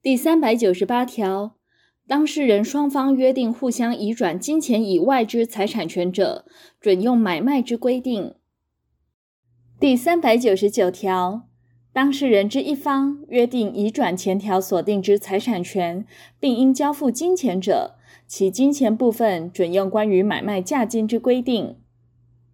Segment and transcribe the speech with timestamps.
[0.00, 1.56] 第三百九十八条
[2.06, 6.46] 当事人双方约定互相移转金钱以外之财产权者
[6.80, 8.36] 准用买卖之规定。
[9.80, 11.48] 第三百九十九条
[11.92, 16.06] 当事人之一方约定移转前条所定之财产权
[16.38, 17.96] 并应交付金钱者
[18.28, 21.76] 其金钱部分准用关于买卖价金之规定